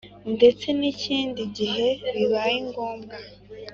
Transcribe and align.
ndetse 0.35 0.67
n’ikindi 0.79 1.41
gihe 1.57 1.87
bibaye 2.15 2.57
ngombwa. 2.67 3.15